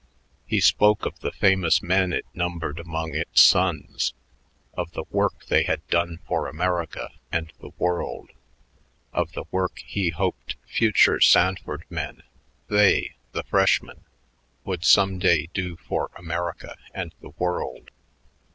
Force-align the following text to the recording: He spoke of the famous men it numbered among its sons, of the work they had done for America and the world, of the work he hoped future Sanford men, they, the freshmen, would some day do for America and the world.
He 0.47 0.59
spoke 0.61 1.05
of 1.05 1.19
the 1.19 1.31
famous 1.31 1.83
men 1.83 2.11
it 2.11 2.25
numbered 2.33 2.79
among 2.79 3.13
its 3.13 3.39
sons, 3.43 4.15
of 4.73 4.93
the 4.93 5.03
work 5.11 5.45
they 5.45 5.61
had 5.61 5.85
done 5.89 6.17
for 6.25 6.47
America 6.47 7.11
and 7.31 7.53
the 7.59 7.69
world, 7.77 8.31
of 9.13 9.33
the 9.33 9.43
work 9.51 9.77
he 9.85 10.09
hoped 10.09 10.55
future 10.65 11.19
Sanford 11.21 11.83
men, 11.87 12.23
they, 12.67 13.13
the 13.33 13.43
freshmen, 13.43 14.03
would 14.63 14.83
some 14.83 15.19
day 15.19 15.49
do 15.53 15.75
for 15.75 16.09
America 16.15 16.77
and 16.95 17.13
the 17.21 17.29
world. 17.37 17.91